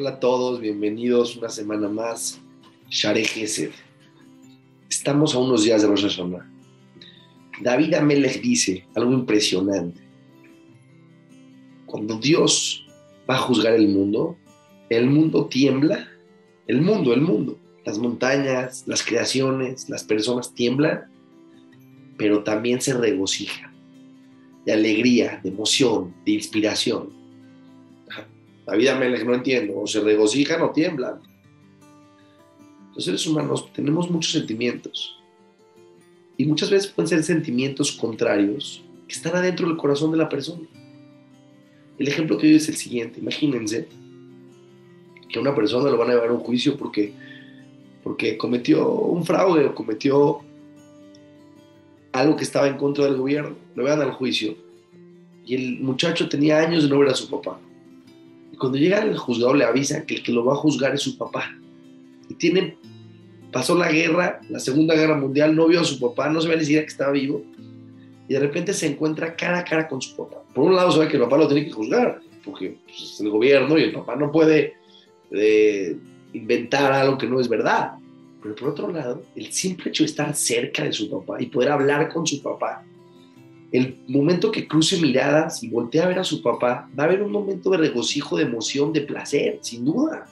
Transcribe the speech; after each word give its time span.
Hola 0.00 0.12
a 0.12 0.18
todos, 0.18 0.62
bienvenidos 0.62 1.36
una 1.36 1.50
semana 1.50 1.86
más. 1.86 2.40
Share 2.88 3.22
Gesed. 3.22 3.68
Estamos 4.88 5.34
a 5.34 5.38
unos 5.38 5.64
días 5.64 5.82
de 5.82 5.88
Rosh 5.88 6.04
Hashanah. 6.04 6.50
David 7.60 7.92
Amelech 7.92 8.40
dice 8.40 8.86
algo 8.94 9.12
impresionante. 9.12 10.00
Cuando 11.84 12.18
Dios 12.18 12.86
va 13.28 13.34
a 13.34 13.40
juzgar 13.40 13.74
el 13.74 13.88
mundo, 13.88 14.38
el 14.88 15.10
mundo 15.10 15.48
tiembla. 15.48 16.08
El 16.66 16.80
mundo, 16.80 17.12
el 17.12 17.20
mundo. 17.20 17.58
Las 17.84 17.98
montañas, 17.98 18.84
las 18.86 19.02
creaciones, 19.02 19.90
las 19.90 20.02
personas 20.02 20.54
tiemblan, 20.54 21.10
pero 22.16 22.42
también 22.42 22.80
se 22.80 22.94
regocija. 22.94 23.70
De 24.64 24.72
alegría, 24.72 25.40
de 25.42 25.50
emoción, 25.50 26.14
de 26.24 26.32
inspiración 26.32 27.19
la 28.70 28.76
vida 28.76 28.94
me 28.94 29.24
no 29.24 29.34
entiendo, 29.34 29.80
o 29.80 29.86
se 29.88 29.98
regocijan 29.98 30.62
o 30.62 30.70
tiemblan. 30.70 31.20
Los 32.94 33.04
seres 33.04 33.26
humanos 33.26 33.72
tenemos 33.72 34.08
muchos 34.08 34.30
sentimientos. 34.30 35.18
Y 36.36 36.44
muchas 36.44 36.70
veces 36.70 36.88
pueden 36.92 37.08
ser 37.08 37.24
sentimientos 37.24 37.90
contrarios 37.90 38.84
que 39.08 39.14
están 39.14 39.34
adentro 39.34 39.66
del 39.66 39.76
corazón 39.76 40.12
de 40.12 40.18
la 40.18 40.28
persona. 40.28 40.62
El 41.98 42.06
ejemplo 42.06 42.38
que 42.38 42.46
doy 42.46 42.56
es 42.56 42.68
el 42.68 42.76
siguiente. 42.76 43.18
Imagínense 43.18 43.88
que 45.28 45.40
una 45.40 45.52
persona 45.52 45.90
lo 45.90 45.98
van 45.98 46.10
a 46.10 46.14
llevar 46.14 46.28
a 46.28 46.34
un 46.34 46.40
juicio 46.40 46.76
porque, 46.76 47.12
porque 48.04 48.38
cometió 48.38 48.88
un 48.88 49.24
fraude 49.26 49.64
o 49.64 49.74
cometió 49.74 50.42
algo 52.12 52.36
que 52.36 52.44
estaba 52.44 52.68
en 52.68 52.76
contra 52.76 53.06
del 53.06 53.16
gobierno. 53.16 53.56
Lo 53.74 53.82
vean 53.82 54.00
al 54.00 54.12
juicio. 54.12 54.54
Y 55.44 55.56
el 55.56 55.80
muchacho 55.80 56.28
tenía 56.28 56.60
años 56.60 56.84
de 56.84 56.88
no 56.88 57.00
ver 57.00 57.08
a 57.08 57.14
su 57.14 57.28
papá 57.28 57.58
cuando 58.60 58.78
llega 58.78 59.02
el 59.02 59.16
juzgado 59.16 59.54
le 59.54 59.64
avisa 59.64 60.04
que 60.04 60.16
el 60.16 60.22
que 60.22 60.30
lo 60.30 60.44
va 60.44 60.52
a 60.52 60.56
juzgar 60.56 60.94
es 60.94 61.00
su 61.00 61.18
papá. 61.18 61.52
Y 62.28 62.34
tiene, 62.34 62.76
pasó 63.50 63.74
la 63.74 63.90
guerra, 63.90 64.40
la 64.48 64.60
Segunda 64.60 64.94
Guerra 64.94 65.16
Mundial, 65.16 65.56
no 65.56 65.66
vio 65.66 65.80
a 65.80 65.84
su 65.84 65.98
papá, 65.98 66.28
no 66.28 66.40
ve 66.42 66.56
ni 66.56 66.62
siquiera 66.62 66.84
que 66.84 66.92
estaba 66.92 67.10
vivo. 67.10 67.42
Y 68.28 68.34
de 68.34 68.38
repente 68.38 68.72
se 68.72 68.86
encuentra 68.86 69.34
cara 69.34 69.58
a 69.58 69.64
cara 69.64 69.88
con 69.88 70.00
su 70.00 70.14
papá. 70.14 70.44
Por 70.54 70.64
un 70.64 70.76
lado 70.76 70.92
sabe 70.92 71.08
que 71.08 71.16
el 71.16 71.22
papá 71.22 71.38
lo 71.38 71.48
tiene 71.48 71.64
que 71.64 71.72
juzgar, 71.72 72.20
porque 72.44 72.76
pues, 72.84 73.14
es 73.14 73.20
el 73.20 73.30
gobierno 73.30 73.76
y 73.76 73.84
el 73.84 73.92
papá 73.92 74.14
no 74.14 74.30
puede 74.30 74.74
eh, 75.32 75.96
inventar 76.32 76.92
algo 76.92 77.18
que 77.18 77.26
no 77.26 77.40
es 77.40 77.48
verdad. 77.48 77.94
Pero 78.42 78.54
por 78.54 78.68
otro 78.68 78.92
lado, 78.92 79.24
el 79.34 79.50
simple 79.52 79.90
hecho 79.90 80.04
de 80.04 80.10
estar 80.10 80.34
cerca 80.36 80.84
de 80.84 80.92
su 80.92 81.10
papá 81.10 81.42
y 81.42 81.46
poder 81.46 81.72
hablar 81.72 82.12
con 82.12 82.26
su 82.26 82.40
papá 82.40 82.84
el 83.72 83.98
momento 84.08 84.50
que 84.50 84.66
cruce 84.66 85.00
miradas 85.00 85.62
y 85.62 85.68
voltee 85.68 86.00
a 86.00 86.08
ver 86.08 86.18
a 86.18 86.24
su 86.24 86.42
papá, 86.42 86.88
va 86.98 87.04
a 87.04 87.06
haber 87.06 87.22
un 87.22 87.30
momento 87.30 87.70
de 87.70 87.78
regocijo, 87.78 88.36
de 88.36 88.44
emoción, 88.44 88.92
de 88.92 89.02
placer, 89.02 89.58
sin 89.62 89.84
duda. 89.84 90.26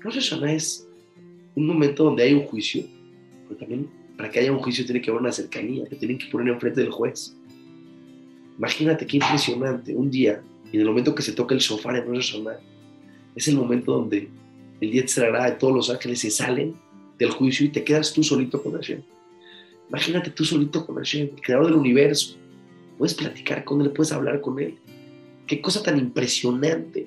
Rosh 0.00 0.16
Hashanah 0.16 0.52
es 0.52 0.86
un 1.54 1.66
momento 1.66 2.04
donde 2.04 2.24
hay 2.24 2.34
un 2.34 2.42
juicio, 2.42 2.84
pero 3.48 3.58
también 3.58 3.88
para 4.16 4.30
que 4.30 4.40
haya 4.40 4.52
un 4.52 4.58
juicio 4.58 4.84
tiene 4.84 5.00
que 5.00 5.10
haber 5.10 5.22
una 5.22 5.32
cercanía, 5.32 5.86
te 5.86 5.96
tienen 5.96 6.18
que 6.18 6.26
poner 6.26 6.52
enfrente 6.52 6.82
del 6.82 6.90
juez. 6.90 7.34
Imagínate 8.58 9.06
qué 9.06 9.16
impresionante, 9.16 9.94
un 9.94 10.10
día, 10.10 10.42
en 10.72 10.80
el 10.80 10.86
momento 10.86 11.14
que 11.14 11.22
se 11.22 11.32
toca 11.32 11.54
el 11.54 11.60
sofá 11.60 11.96
en 11.96 12.06
Rosh 12.06 12.32
Hashanah, 12.32 12.60
es 13.34 13.48
el 13.48 13.56
momento 13.56 13.92
donde 13.92 14.28
el 14.80 14.90
día 14.90 15.02
de 15.02 15.52
todos 15.52 15.74
los 15.74 15.90
ángeles 15.90 16.20
se 16.20 16.30
salen 16.30 16.74
del 17.18 17.30
juicio 17.30 17.66
y 17.66 17.70
te 17.70 17.82
quedas 17.82 18.12
tú 18.12 18.22
solito 18.22 18.62
con 18.62 18.74
Hashem. 18.74 19.02
Imagínate 19.88 20.30
tú 20.30 20.44
solito 20.44 20.86
con 20.86 20.96
Hashem, 20.96 21.30
el 21.34 21.40
creador 21.40 21.66
del 21.66 21.76
universo. 21.76 22.36
Puedes 22.98 23.14
platicar 23.14 23.64
con 23.64 23.80
él, 23.82 23.90
puedes 23.90 24.12
hablar 24.12 24.40
con 24.40 24.58
él. 24.58 24.76
Qué 25.46 25.60
cosa 25.60 25.82
tan 25.82 25.98
impresionante. 25.98 27.06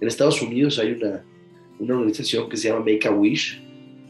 En 0.00 0.08
Estados 0.08 0.40
Unidos 0.40 0.78
hay 0.78 0.92
una, 0.92 1.24
una 1.78 1.94
organización 1.94 2.48
que 2.48 2.56
se 2.56 2.68
llama 2.68 2.80
Make 2.80 3.08
a 3.08 3.10
Wish, 3.10 3.62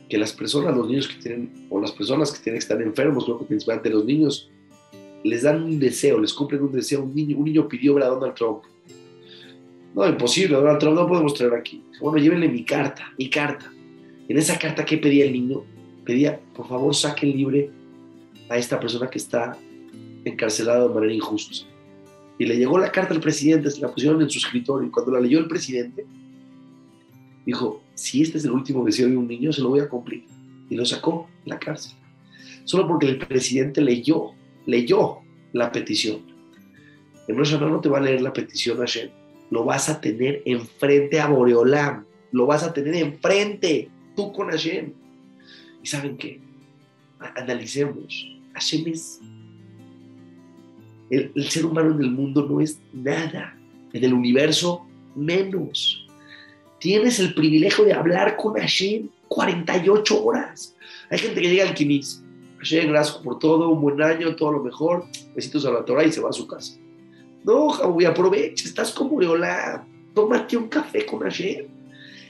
que 0.09 0.19
las 0.19 0.33
personas, 0.33 0.77
los 0.77 0.89
niños 0.89 1.09
que 1.09 1.21
tienen, 1.21 1.67
o 1.69 1.81
las 1.81 1.93
personas 1.93 2.31
que 2.31 2.43
tienen 2.43 2.59
que 2.59 2.65
estar 2.65 2.81
enfermos, 2.81 3.25
creo 3.25 3.39
que 3.39 3.47
principalmente 3.47 3.91
los 3.91 4.05
niños, 4.05 4.51
les 5.25 5.43
dan 5.43 5.63
un 5.63 5.79
deseo, 5.79 6.21
les 6.21 6.33
cumplen 6.33 6.63
un 6.63 6.73
deseo. 6.73 7.03
Un 7.03 7.15
niño, 7.15 7.37
un 7.37 7.45
niño 7.45 7.67
pidió 7.69 7.95
ver 7.95 8.05
a 8.05 8.09
Donald 8.09 8.35
Trump. 8.35 8.63
No, 9.95 10.07
imposible, 10.07 10.57
Donald 10.57 10.79
Trump 10.79 10.95
no 10.95 11.09
podemos 11.09 11.35
traer 11.35 11.55
aquí. 11.55 11.83
Bueno, 12.01 12.19
llévenle 12.19 12.49
mi 12.49 12.65
carta, 12.65 13.13
mi 13.19 13.29
carta. 13.29 13.73
En 14.29 14.37
esa 14.37 14.59
carta, 14.59 14.85
¿qué 14.85 14.99
pedía 14.99 15.25
el 15.25 15.33
niño? 15.33 15.65
Pedía, 16.05 16.39
por 16.55 16.69
favor, 16.69 16.95
saquen 16.95 17.37
libre 17.37 17.71
a 18.49 18.57
esta 18.57 18.79
persona 18.79 19.09
que 19.09 19.19
está 19.19 19.57
encarcelada 20.25 20.89
de 20.89 20.95
manera 20.95 21.13
injusta. 21.13 21.67
Y 22.39 22.47
le 22.47 22.57
llegó 22.57 22.79
la 22.79 22.93
carta 22.93 23.15
al 23.15 23.21
presidente, 23.21 23.71
se 23.71 23.81
la 23.81 23.93
pusieron 23.93 24.21
en 24.21 24.29
su 24.29 24.39
escritorio 24.39 24.89
y 24.89 24.91
cuando 24.91 25.13
la 25.13 25.21
leyó 25.21 25.39
el 25.39 25.49
presidente, 25.49 26.05
dijo, 27.47 27.83
si 27.95 28.23
este 28.23 28.39
es 28.39 28.45
el 28.45 28.51
último 28.51 28.85
deseo 28.85 29.09
de 29.09 29.17
un 29.17 29.27
niño, 29.27 29.53
se 29.53 29.63
lo 29.63 29.71
voy 29.71 29.81
a 29.81 29.89
cumplir. 29.89 30.25
Y 30.69 30.75
lo 30.75 30.85
sacó 30.85 31.29
de 31.45 31.51
la 31.51 31.59
cárcel. 31.59 31.93
Solo 32.65 32.87
porque 32.89 33.07
el 33.07 33.19
presidente 33.19 33.81
leyó, 33.81 34.33
leyó 34.67 35.19
la 35.53 35.73
petición. 35.73 36.21
En 37.29 37.37
nuestra 37.37 37.59
no 37.59 37.81
te 37.81 37.89
va 37.89 37.99
a 37.99 38.03
leer 38.03 38.21
la 38.21 38.33
petición 38.33 38.79
Hashem. 38.79 39.11
Lo 39.51 39.65
vas 39.65 39.89
a 39.89 40.01
tener 40.01 40.43
enfrente 40.45 41.21
a 41.21 41.29
Boreolam. 41.29 42.05
Lo 42.33 42.47
vas 42.47 42.65
a 42.65 42.73
tener 42.73 42.97
enfrente, 42.97 43.89
tú 44.15 44.33
con 44.33 44.49
Hashem. 44.49 44.93
¿Y 45.83 45.87
saben 45.87 46.17
qué? 46.17 46.41
Analicemos 47.19 48.37
Hashem 48.57 48.89
es. 48.89 49.21
El, 51.11 51.51
ser 51.51 51.67
humano 51.67 51.95
en 51.95 52.01
el 52.01 52.11
mundo 52.11 52.47
no 52.49 52.61
es 52.61 52.81
nada. 52.93 53.57
En 53.93 54.03
el 54.03 54.13
universo, 54.13 54.85
menos. 55.15 56.07
Tienes 56.81 57.21
el 57.21 57.35
privilegio 57.35 57.85
de 57.85 57.93
hablar 57.93 58.37
con 58.37 58.55
Hashem 58.55 59.09
48 59.29 60.25
horas. 60.25 60.75
Hay 61.11 61.19
gente 61.19 61.41
que 61.41 61.49
llega 61.49 61.69
al 61.69 61.75
Kinis. 61.75 62.23
Hashem, 62.59 62.89
gracias 62.89 63.19
por 63.19 63.39
todo, 63.39 63.69
un 63.71 63.81
buen 63.81 64.03
año, 64.03 64.35
todo 64.35 64.53
lo 64.53 64.63
mejor. 64.63 65.05
Besitos 65.35 65.65
a 65.67 65.71
la 65.71 65.85
Torah 65.85 66.05
y 66.05 66.13
se 66.13 66.21
va 66.21 66.31
a 66.31 66.33
su 66.33 66.47
casa. 66.47 66.77
No, 67.45 67.69
Javi, 67.69 68.05
aprovecha, 68.05 68.67
estás 68.67 68.91
como 68.91 69.17
hola, 69.17 69.87
tómate 70.15 70.57
un 70.57 70.69
café 70.69 71.07
con 71.07 71.21
Hashem 71.21 71.76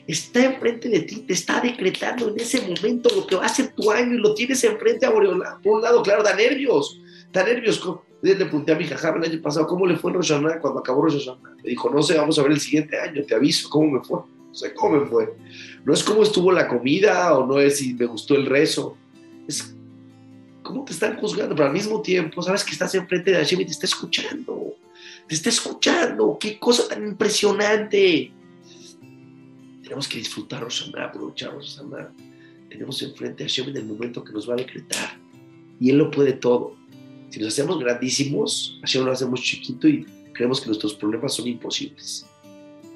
está 0.06 0.44
enfrente 0.44 0.88
de 0.88 1.00
ti, 1.00 1.16
te 1.26 1.32
está 1.32 1.60
decretando 1.60 2.28
en 2.28 2.38
ese 2.38 2.60
momento 2.62 3.08
lo 3.14 3.26
que 3.26 3.36
va 3.36 3.46
a 3.46 3.48
ser 3.48 3.72
tu 3.72 3.90
año 3.90 4.14
y 4.14 4.18
lo 4.18 4.34
tienes 4.34 4.62
enfrente 4.64 5.06
a. 5.06 5.12
Por 5.12 5.24
un 5.24 5.82
lado, 5.82 6.02
claro, 6.02 6.22
da 6.22 6.34
nervios, 6.34 7.00
da 7.32 7.44
nervios. 7.44 7.82
Le 8.22 8.34
pregunté 8.34 8.72
a 8.72 8.76
mi 8.76 8.84
jajam 8.84 9.22
el 9.22 9.30
año 9.30 9.42
pasado 9.42 9.66
cómo 9.66 9.86
le 9.86 9.96
fue 9.96 10.12
en 10.12 10.60
cuando 10.60 10.78
acabó 10.78 11.02
Rosh 11.02 11.28
Me 11.62 11.70
dijo, 11.70 11.90
no 11.90 12.02
sé, 12.02 12.16
vamos 12.16 12.38
a 12.38 12.42
ver 12.42 12.52
el 12.52 12.60
siguiente 12.60 12.98
año, 12.98 13.24
te 13.24 13.34
aviso 13.34 13.68
cómo 13.68 13.98
me 13.98 14.04
fue. 14.04 14.18
No 14.18 14.54
sé 14.54 14.72
cómo 14.74 15.00
me 15.00 15.06
fue. 15.06 15.34
No 15.84 15.92
es 15.92 16.02
cómo 16.02 16.22
estuvo 16.22 16.50
la 16.50 16.66
comida 16.66 17.36
o 17.36 17.46
no 17.46 17.60
es 17.60 17.78
si 17.78 17.94
me 17.94 18.06
gustó 18.06 18.34
el 18.34 18.46
rezo. 18.46 18.96
Es 19.46 19.74
cómo 20.62 20.84
te 20.84 20.92
están 20.92 21.16
juzgando, 21.18 21.54
pero 21.54 21.68
al 21.68 21.74
mismo 21.74 22.00
tiempo 22.00 22.42
sabes 22.42 22.64
que 22.64 22.72
estás 22.72 22.94
enfrente 22.94 23.30
de 23.30 23.36
Hashem 23.36 23.60
y 23.60 23.66
te 23.66 23.72
está 23.72 23.86
escuchando. 23.86 24.74
Te 25.28 25.34
está 25.34 25.50
escuchando. 25.50 26.38
Qué 26.40 26.58
cosa 26.58 26.88
tan 26.88 27.06
impresionante. 27.06 28.32
Tenemos 29.86 30.08
que 30.08 30.18
disfrutar 30.18 30.64
Roshaná, 30.64 31.04
aprovechar 31.04 31.52
Roshaná. 31.52 32.12
Tenemos 32.68 33.00
enfrente 33.02 33.44
a 33.44 33.46
Hashem 33.46 33.68
en 33.68 33.76
el 33.76 33.84
momento 33.84 34.24
que 34.24 34.32
nos 34.32 34.50
va 34.50 34.54
a 34.54 34.56
decretar. 34.56 35.16
Y 35.78 35.90
Él 35.90 35.98
lo 35.98 36.10
puede 36.10 36.32
todo. 36.32 36.74
Si 37.30 37.38
nos 37.38 37.52
hacemos 37.52 37.78
grandísimos, 37.78 38.78
Hashem 38.80 39.04
lo 39.04 39.12
hacemos 39.12 39.40
chiquito 39.40 39.86
y 39.86 40.04
creemos 40.32 40.60
que 40.60 40.66
nuestros 40.66 40.92
problemas 40.94 41.34
son 41.34 41.46
imposibles. 41.46 42.26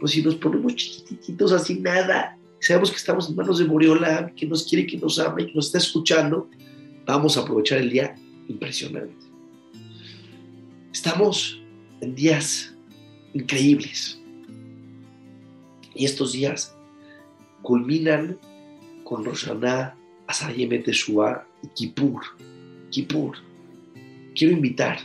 Pues 0.01 0.11
si 0.11 0.21
nos 0.21 0.35
ponemos 0.35 0.75
chiquititos 0.75 1.53
así, 1.53 1.79
nada, 1.79 2.37
sabemos 2.59 2.91
que 2.91 2.97
estamos 2.97 3.29
en 3.29 3.37
manos 3.37 3.61
de 3.61 3.67
Moriola, 3.67 4.33
que 4.35 4.47
nos 4.47 4.65
quiere, 4.65 4.85
que 4.85 4.97
nos 4.97 5.21
ama 5.21 5.43
y 5.43 5.47
que 5.47 5.55
nos 5.55 5.67
está 5.67 5.79
escuchando, 5.79 6.51
vamos 7.07 7.37
a 7.37 7.43
aprovechar 7.43 7.79
el 7.79 7.91
día 7.91 8.17
impresionante. 8.49 9.15
Estamos 10.93 11.63
en 12.01 12.17
días 12.17 12.75
increíbles. 13.33 14.21
Y 15.95 16.05
estos 16.05 16.33
días 16.33 16.77
culminan 17.63 18.39
con 19.05 19.25
Roshaná, 19.25 19.97
Asayem 20.27 20.83
Teshuvah 20.83 21.47
y 21.63 21.69
Kippur. 21.69 22.23
Kippur. 22.91 23.37
Quiero 24.35 24.55
invitar 24.55 24.99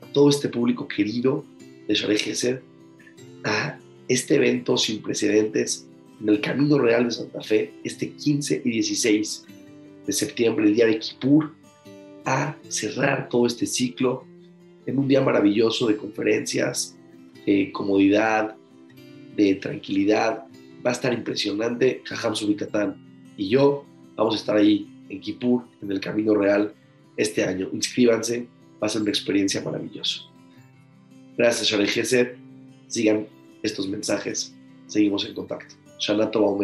a 0.00 0.06
todo 0.12 0.28
este 0.30 0.48
público 0.48 0.86
querido 0.86 1.44
de 1.86 1.94
Sharei 1.94 2.18
a 3.44 3.78
este 4.08 4.36
evento 4.36 4.76
sin 4.76 5.02
precedentes 5.02 5.86
en 6.20 6.28
el 6.28 6.40
Camino 6.40 6.78
Real 6.78 7.04
de 7.04 7.10
Santa 7.10 7.40
Fe, 7.42 7.72
este 7.84 8.10
15 8.10 8.62
y 8.64 8.70
16 8.70 9.46
de 10.06 10.12
septiembre, 10.12 10.66
el 10.66 10.74
día 10.74 10.86
de 10.86 10.98
Kippur, 10.98 11.52
a 12.24 12.56
cerrar 12.68 13.28
todo 13.28 13.46
este 13.46 13.66
ciclo 13.66 14.24
en 14.86 14.98
un 14.98 15.08
día 15.08 15.20
maravilloso 15.20 15.86
de 15.86 15.96
conferencias, 15.96 16.96
de 17.46 17.70
comodidad, 17.72 18.56
de 19.36 19.54
tranquilidad, 19.56 20.44
va 20.84 20.90
a 20.90 20.92
estar 20.92 21.12
impresionante. 21.12 22.02
Jajam 22.04 22.34
Subicatán 22.34 22.96
y 23.36 23.48
yo 23.48 23.84
vamos 24.16 24.34
a 24.34 24.38
estar 24.38 24.56
ahí 24.56 24.88
en 25.08 25.20
Kipur, 25.20 25.64
en 25.82 25.90
el 25.90 26.00
Camino 26.00 26.34
Real, 26.34 26.74
este 27.16 27.44
año. 27.44 27.68
Inscríbanse, 27.72 28.46
va 28.82 28.86
a 28.86 28.90
ser 28.90 29.02
una 29.02 29.10
experiencia 29.10 29.62
maravillosa. 29.62 30.22
Gracias, 31.36 31.68
Shalei 31.68 31.86
Gesed. 31.86 32.36
Sigan 32.88 33.26
estos 33.62 33.88
mensajes 33.88 34.54
seguimos 34.88 35.24
en 35.24 35.34
contacto. 35.34 35.76
Shana 36.00 36.30
Tova 36.30 36.58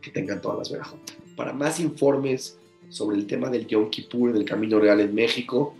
que 0.00 0.10
tengan 0.10 0.40
todas 0.40 0.58
las 0.58 0.70
verajot. 0.72 1.00
Para 1.36 1.52
más 1.52 1.78
informes 1.78 2.58
sobre 2.88 3.16
el 3.16 3.26
tema 3.26 3.50
del 3.50 3.66
Yom 3.66 3.90
Kippur, 3.90 4.32
del 4.32 4.44
Camino 4.44 4.80
Real 4.80 5.00
en 5.00 5.14
México, 5.14 5.74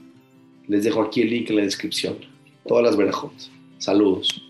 les 0.69 0.85
dejo 0.85 1.03
aquí 1.03 1.23
el 1.23 1.31
link 1.31 1.51
en 1.51 1.57
la 1.57 1.63
descripción. 1.63 2.19
Todas 2.67 2.85
las 2.85 2.97
verajot. 2.97 3.33
Saludos. 3.79 4.48